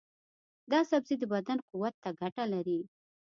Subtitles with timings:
[0.71, 2.79] دا سبزی د بدن قوت ته ګټه لري.